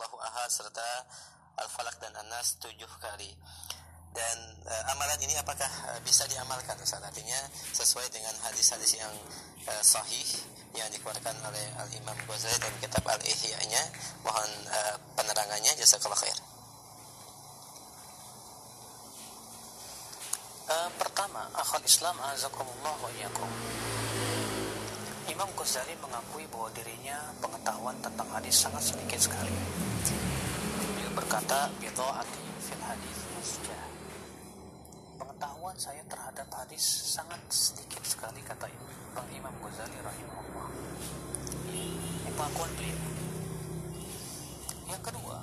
[0.00, 1.04] Allahu Ahad serta
[1.60, 3.36] Al-Falaq dan An-Nas tujuh kali.
[4.16, 7.04] Dan uh, amalan ini apakah uh, bisa diamalkan Ustaz?
[7.04, 7.36] Artinya
[7.76, 9.12] sesuai dengan hadis-hadis yang
[9.68, 10.24] uh, sahih
[10.72, 13.82] yang dikeluarkan oleh Al-Imam Ghazali dan kitab Al-Ihya-nya.
[14.24, 15.76] Mohon uh, penerangannya.
[15.76, 16.38] Jazakallah khair.
[20.64, 23.52] Uh, pertama akhal Islam azakumullah wa iyakum
[25.40, 29.48] Imam Ghazali mengakui bahwa dirinya pengetahuan tentang hadis sangat sedikit sekali.
[30.84, 33.84] Beliau berkata bidha'ati fil hadis musjah
[35.16, 38.68] pengetahuan saya terhadap hadis sangat sedikit sekali kata
[39.16, 40.68] Bang Imam Ghazali rahimahullah.
[41.72, 43.00] Ini pengakuan beliau.
[44.92, 45.40] Yang kedua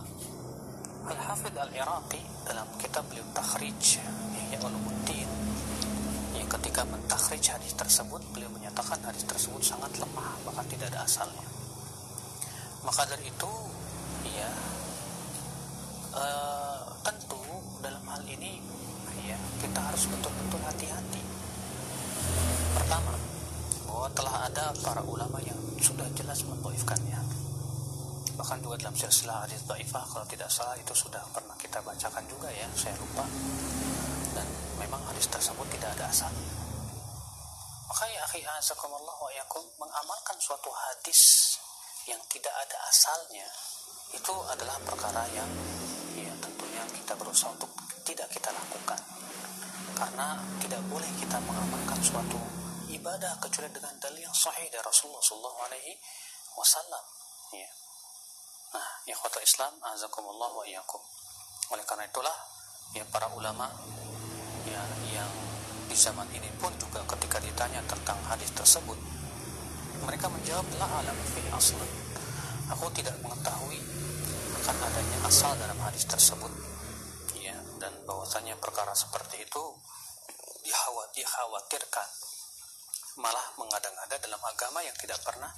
[1.09, 3.98] Al-Hafidh Al-Iraqi dalam kitab beliau Takhrij
[4.45, 5.37] Ihya Ulumuddin
[6.48, 11.48] ketika mentakhrij hadis tersebut beliau menyatakan hadis tersebut sangat lemah bahkan tidak ada asalnya.
[12.88, 13.52] Maka dari itu
[14.32, 14.52] ya
[16.16, 17.44] uh, tentu
[17.84, 18.64] dalam hal ini
[19.28, 21.22] ya kita harus betul-betul hati-hati.
[22.80, 23.14] Pertama
[23.88, 27.20] bahwa telah ada para ulama yang sudah jelas mendoifkannya
[28.38, 32.53] bahkan juga dalam silsilah hadis doifah kalau tidak salah itu sudah pernah kita bacakan juga
[32.53, 33.25] ya saya lupa
[34.78, 36.31] memang hadis tersebut tidak ada asal
[37.88, 41.56] maka ya akhi azakumullah wa yakum mengamalkan suatu hadis
[42.06, 43.47] yang tidak ada asalnya
[44.14, 45.50] itu adalah perkara yang
[46.16, 47.69] ya tentunya kita berusaha untuk
[48.08, 49.00] tidak kita lakukan
[49.97, 52.38] karena tidak boleh kita mengamalkan suatu
[52.88, 55.94] ibadah kecuali dengan dalil yang sahih dari Rasulullah Sallallahu Alaihi
[56.56, 57.03] Wasallam.
[57.56, 57.69] Ya.
[58.78, 61.02] Nah, ya kota Islam, azakumullah wa iyyakum.
[61.73, 62.36] Oleh karena itulah,
[62.95, 63.67] ya para ulama
[64.68, 64.84] ya
[65.16, 65.32] yang
[65.88, 69.00] di zaman ini pun juga ketika ditanya tentang hadis tersebut,
[70.04, 71.80] mereka menjawab la alam fi asl.
[72.76, 73.80] Aku tidak mengetahui
[74.59, 76.52] akan adanya asal dalam hadis tersebut
[77.78, 79.64] dan bahwasanya perkara seperti itu
[81.16, 82.08] dikhawatirkan
[83.18, 85.50] malah mengada-ngada dalam agama yang tidak pernah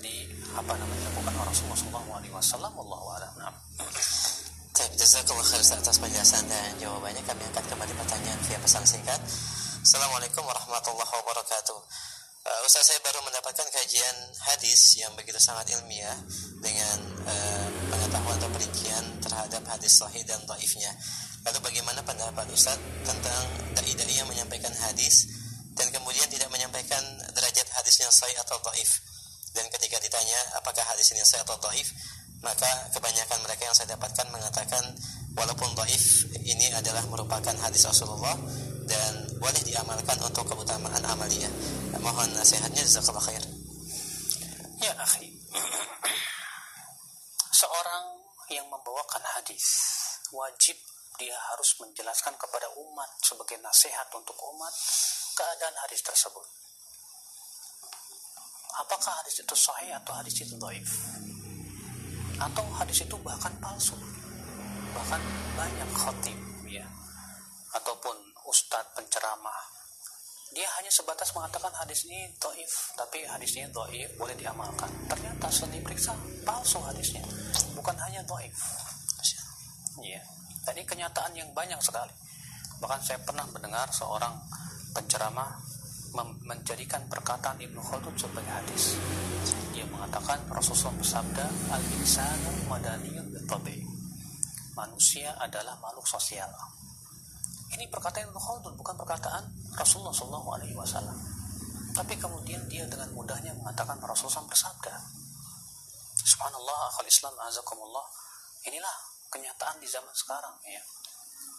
[0.00, 0.26] di
[0.56, 1.78] apa namanya orang Rasulullah
[2.40, 3.54] SAW Allah a'lam.
[4.70, 7.18] Baik, jazakallah atas penjelasan dan jawabannya.
[7.26, 9.18] Kami angkat kembali pertanyaan via pesan singkat.
[9.82, 11.78] Assalamualaikum warahmatullahi wabarakatuh.
[12.46, 14.16] Uh, Ustaz saya baru mendapatkan kajian
[14.46, 16.14] hadis yang begitu sangat ilmiah
[16.62, 20.94] dengan uh, pengetahuan atau perincian terhadap hadis sahih dan dhaifnya.
[21.50, 23.42] Lalu bagaimana pendapat Ustaz tentang
[23.74, 25.34] dai-dai yang menyampaikan hadis
[25.74, 27.02] dan kemudian tidak menyampaikan
[27.34, 29.02] derajat hadisnya sahih atau dhaif?
[29.50, 31.90] Dan ketika ditanya apakah hadis ini sahih atau dhaif,
[32.40, 34.80] maka kebanyakan mereka yang saya dapatkan mengatakan
[35.36, 38.36] walaupun dhaif ini adalah merupakan hadis Rasulullah
[38.88, 41.52] dan boleh diamalkan untuk keutamaan amaliyah.
[42.00, 43.44] Mohon nasihatnya jazakallahu khair.
[44.80, 45.28] Ya, akhi.
[47.52, 48.04] Seorang
[48.48, 49.64] yang membawakan hadis
[50.32, 50.74] wajib
[51.20, 54.72] dia harus menjelaskan kepada umat sebagai nasihat untuk umat
[55.36, 56.48] keadaan hadis tersebut.
[58.80, 60.88] Apakah hadis itu sahih atau hadis itu dhaif?
[62.40, 63.94] Atau hadis itu bahkan palsu?
[64.96, 65.20] Bahkan
[65.54, 66.86] banyak khatib ya.
[67.76, 68.16] Ataupun
[68.48, 69.60] ustadz penceramah.
[70.50, 74.90] Dia hanya sebatas mengatakan hadis ini doif tapi hadis ini doif boleh diamalkan.
[75.06, 77.22] Ternyata setelah diperiksa palsu hadisnya.
[77.78, 78.58] Bukan hanya doif.
[80.02, 80.18] Ya
[81.00, 82.12] kenyataan yang banyak sekali.
[82.82, 84.36] Bahkan saya pernah mendengar seorang
[84.92, 85.56] penceramah
[86.44, 88.98] menjadikan perkataan Ibnu Khaldun sebagai hadis
[89.70, 93.86] dia mengatakan Rasulullah bersabda al insanu madaniyun bitabi
[94.74, 96.50] manusia adalah makhluk sosial
[97.70, 99.46] ini perkataan Ibnu Khaldun bukan perkataan
[99.78, 101.14] Rasulullah Shallallahu Alaihi Wasallam.
[101.94, 104.94] Tapi kemudian dia dengan mudahnya mengatakan Rasulullah bersabda.
[106.26, 108.06] Subhanallah, akal Islam, azakumullah.
[108.66, 108.94] Inilah
[109.30, 110.82] kenyataan di zaman sekarang ya.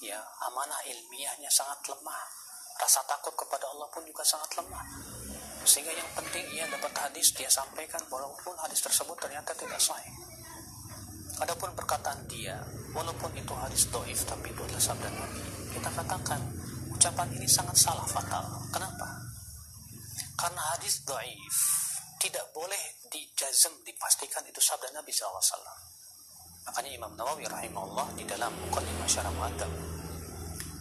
[0.01, 0.19] Ya,
[0.51, 2.40] amanah ilmiahnya sangat lemah.
[2.79, 4.85] Rasa takut kepada Allah pun juga sangat lemah.
[5.61, 10.11] Sehingga yang penting ia dapat hadis, dia sampaikan walaupun hadis tersebut ternyata tidak sahih.
[11.41, 12.57] Adapun perkataan dia,
[12.93, 15.41] walaupun itu hadis doif, tapi itu adalah sabda Nabi.
[15.73, 16.41] Kita katakan,
[16.93, 18.45] ucapan ini sangat salah fatal.
[18.69, 19.09] Kenapa?
[20.37, 21.55] Karena hadis doif
[22.21, 25.41] tidak boleh dijazm, dipastikan itu sabda Nabi SAW.
[26.69, 30.00] Makanya Imam Nawawi rahimahullah di dalam Muqaddimah Syarah Mu'adab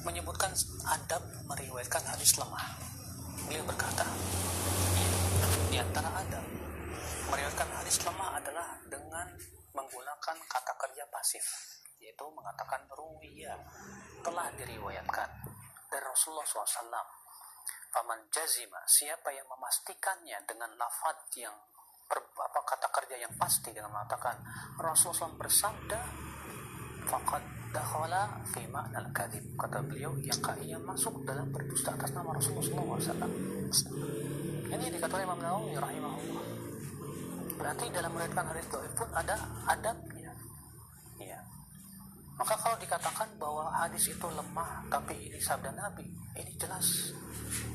[0.05, 0.53] menyebutkan
[0.89, 2.65] adab meriwayatkan hadis lemah.
[3.49, 4.07] Beliau berkata,
[5.71, 6.45] di antara adab
[7.31, 9.27] meriwayatkan hadis lemah adalah dengan
[9.71, 11.47] menggunakan kata kerja pasif
[12.01, 13.55] yaitu mengatakan ruwiya
[14.25, 15.31] telah diriwayatkan
[15.93, 17.21] dari Rasulullah SAW
[17.91, 21.55] Faman jazima siapa yang memastikannya dengan lafad yang
[22.07, 24.39] per, apa kata kerja yang pasti dengan mengatakan
[24.79, 26.01] Rasulullah bersabda
[27.11, 29.45] faqad dakhala fi ma'na al-kadhib.
[29.55, 34.31] Kata beliau yang ia masuk dalam berdusta atas nama Rasulullah SAW
[34.71, 36.47] ini dikatakan Imam Nawawi rahimahullah.
[37.59, 39.37] Berarti dalam meriwayatkan hadis dhaif pun ada
[39.67, 40.33] adabnya
[41.19, 41.41] ya.
[42.39, 46.07] Maka kalau dikatakan bahwa hadis itu lemah tapi ini sabda Nabi
[46.39, 47.13] ini jelas.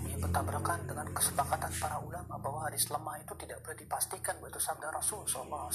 [0.07, 4.61] Ini bertabrakan dengan kesepakatan para ulama bahwa hadis lemah itu tidak boleh dipastikan bahwa itu
[4.63, 5.69] sabda Rasul SAW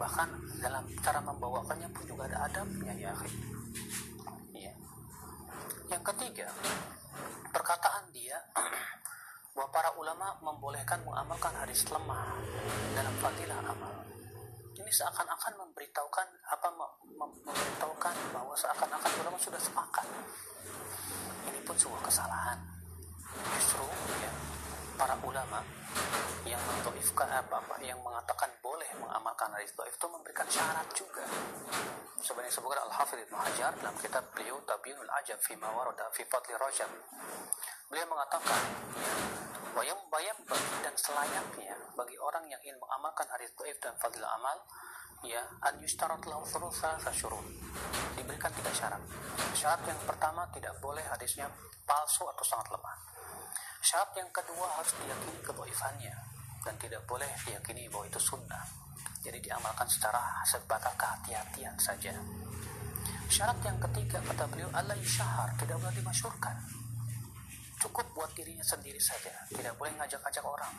[0.00, 0.32] bahkan
[0.64, 3.12] dalam cara membawakannya pun juga ada adabnya ya.
[4.56, 4.72] Ya.
[5.92, 6.48] yang ketiga
[7.52, 8.40] perkataan dia
[9.52, 12.32] bahwa para ulama membolehkan mengamalkan hadis lemah
[12.96, 13.92] dalam fadilah amal.
[14.80, 16.68] Ini seakan-akan memberitahukan apa
[17.04, 20.08] memberitahukan bahwa seakan-akan ulama sudah sepakat.
[21.44, 22.56] Ini pun sebuah kesalahan.
[23.52, 23.84] Justru
[24.24, 24.32] ya
[24.96, 25.60] para ulama
[26.48, 28.48] yang apa, apa yang mengatakan
[28.98, 31.22] mengamalkan doif itu memberikan syarat juga.
[32.20, 36.54] Sebenarnya sebutkan al hafidh Ibnu Hajar dalam kitab beliau Tabinul Ajab fi Mawarada fi Fadli
[36.56, 36.90] Rajab.
[37.88, 38.60] Beliau mengatakan
[39.74, 40.36] bayam bayam
[40.82, 44.58] dan selayaknya bagi orang yang ingin mengamalkan hadis doif dan fadil amal
[45.22, 46.96] ya an yustarat lahu thulutha
[48.16, 49.02] diberikan tiga syarat.
[49.54, 51.48] Syarat yang pertama tidak boleh hadisnya
[51.86, 52.96] palsu atau sangat lemah.
[53.80, 56.29] Syarat yang kedua harus diyakini keboifannya
[56.60, 58.64] dan tidak boleh diyakini bahwa itu sunnah.
[59.20, 62.12] Jadi diamalkan secara sebatas kehati-hatian saja.
[63.30, 66.56] Syarat yang ketiga kata beliau Allah syahar tidak boleh dimasyurkan.
[67.80, 70.74] Cukup buat dirinya sendiri saja, tidak boleh ngajak-ngajak orang.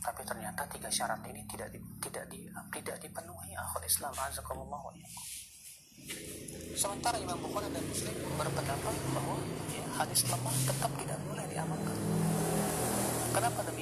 [0.00, 4.80] Tapi ternyata tiga syarat ini tidak di, tidak di, tidak dipenuhi akhul Islam azakumullah
[6.72, 9.36] Sementara Imam Bukhari dan Muslim berpendapat bahwa
[9.68, 11.96] ya, hadis lemah tetap tidak boleh diamalkan.
[13.30, 13.79] Kenapa demikian?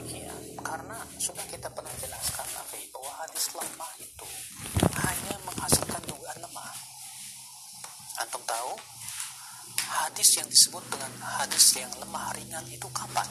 [0.68, 4.28] Karena sudah kita pernah jelaskan Afi, bahwa hadis lemah itu
[5.00, 6.72] hanya menghasilkan dugaan lemah.
[8.20, 8.76] Antum tahu
[10.04, 13.24] hadis yang disebut dengan hadis yang lemah ringan itu kapan?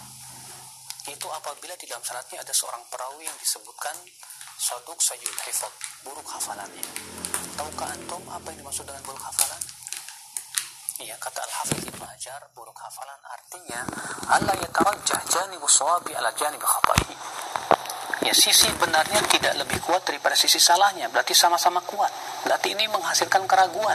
[1.06, 3.94] Itu apabila di dalam syaratnya ada seorang perawi yang disebutkan
[4.58, 6.90] soduk sayul hifat, buruk hafalannya.
[7.54, 9.62] Tahukah antum apa yang dimaksud dengan buruk hafalan?
[10.98, 13.86] Iya, kata Al-Hafidh Ibn Hajar, buruk hafalan artinya
[14.34, 17.14] Allah yatarajjah janibu sawabi ala janib khata'i.
[18.26, 22.10] Ya, sisi benarnya tidak lebih kuat daripada sisi salahnya, berarti sama-sama kuat.
[22.42, 23.94] Berarti ini menghasilkan keraguan.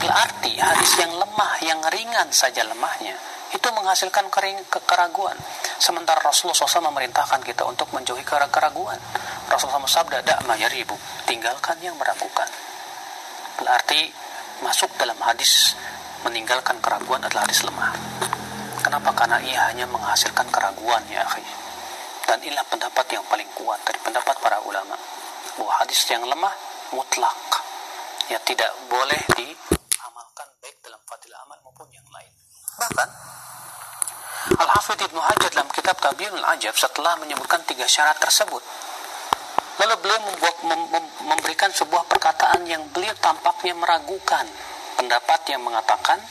[0.00, 3.12] Berarti hadis yang lemah, yang ringan saja lemahnya,
[3.52, 5.36] itu menghasilkan kering, keraguan.
[5.76, 8.96] Sementara Rasulullah SAW memerintahkan kita untuk menjauhi keraguan.
[9.52, 10.96] Rasulullah SAW sabda, Da'ma yaribu,
[11.28, 12.48] tinggalkan yang meragukan.
[13.60, 14.23] Berarti
[14.64, 15.76] masuk dalam hadis
[16.24, 17.92] meninggalkan keraguan adalah hadis lemah.
[18.80, 19.12] Kenapa?
[19.12, 21.44] Karena ia hanya menghasilkan keraguan ya akhi.
[22.24, 24.96] Dan inilah pendapat yang paling kuat dari pendapat para ulama.
[25.60, 26.52] Bahwa hadis yang lemah
[26.96, 27.36] mutlak.
[28.32, 32.32] Ya tidak boleh diamalkan baik dalam fadilah amal maupun yang lain.
[32.80, 33.08] Bahkan
[34.44, 38.60] Al-Hafidh Ibnu Hajar dalam kitab Tabiunul Ajab setelah menyebutkan tiga syarat tersebut
[39.80, 44.46] lalu beliau membuat, mem, mem, memberikan sebuah perkataan yang beliau tampaknya meragukan.
[44.94, 46.22] Pendapat yang mengatakan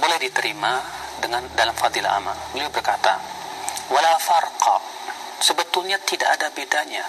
[0.00, 0.80] boleh diterima
[1.20, 2.36] dengan dalam fadilah amal.
[2.56, 3.20] Beliau berkata
[3.92, 4.80] wala farqa.
[5.40, 7.04] Sebetulnya tidak ada bedanya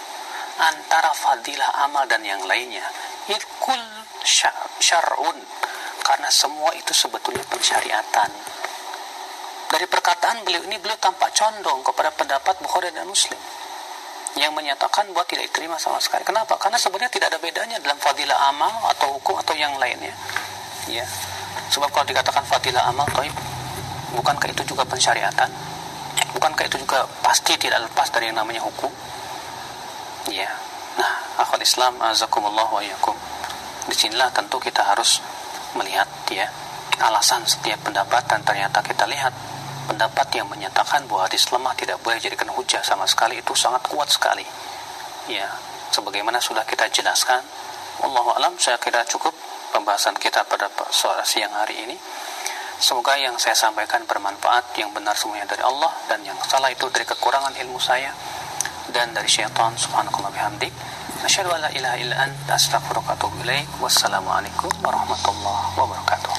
[0.60, 2.84] antara fadilah amal dan yang lainnya.
[3.28, 3.80] Ikul
[4.80, 5.38] syar'un.
[6.02, 8.30] Karena semua itu sebetulnya pensyariatan.
[9.72, 13.38] Dari perkataan beliau ini beliau tampak condong kepada pendapat Bukhari dan Muslim
[14.36, 16.24] yang menyatakan bahwa tidak diterima sama sekali.
[16.24, 16.56] Kenapa?
[16.56, 20.12] Karena sebenarnya tidak ada bedanya dalam fadilah amal atau hukum atau yang lainnya.
[20.88, 21.04] Ya.
[21.68, 23.32] Sebab kalau dikatakan fadilah amal, toib,
[24.16, 25.48] bukankah itu juga pensyariatan?
[26.32, 28.88] Bukankah itu juga pasti tidak lepas dari yang namanya hukum?
[30.32, 30.48] Ya.
[30.96, 31.12] Nah,
[31.44, 33.16] akhwat Islam azakumullah wa yakum.
[33.88, 35.20] Di sinilah tentu kita harus
[35.76, 36.48] melihat ya
[37.00, 39.32] alasan setiap pendapat dan ternyata kita lihat
[39.86, 44.08] pendapat yang menyatakan bahwa hadis lemah tidak boleh dijadikan hujah sama sekali itu sangat kuat
[44.08, 44.44] sekali.
[45.30, 45.46] Ya,
[45.94, 47.42] sebagaimana sudah kita jelaskan,
[48.02, 49.34] Allah alam saya kira cukup
[49.70, 51.96] pembahasan kita pada sore siang hari ini.
[52.82, 57.06] Semoga yang saya sampaikan bermanfaat, yang benar semuanya dari Allah dan yang salah itu dari
[57.06, 58.10] kekurangan ilmu saya
[58.90, 60.74] dan dari syaitan subhanakallah bihamdik.
[61.22, 63.58] Asyhadu an la ilaha illa astaghfiruka wa.
[63.86, 66.34] Wassalamualaikum warahmatullahi wabarakatuh.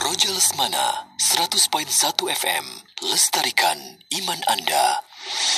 [0.00, 1.86] Roja Lesmana 100.1
[2.34, 2.66] FM
[3.06, 3.78] Lestarikan
[4.10, 5.06] iman Anda